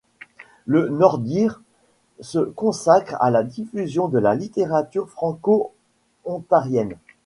[0.65, 1.61] Le Nordir
[2.21, 6.97] se consacre à la diffusion de la littérature franco-ontarienne.